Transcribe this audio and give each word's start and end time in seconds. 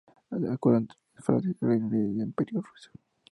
Acuerdo 0.51 0.79
entre 0.79 0.97
Francia, 1.13 1.53
Reino 1.61 1.85
Unido 1.85 2.09
y 2.11 2.21
el 2.21 2.27
Imperio 2.29 2.59
ruso. 2.59 2.89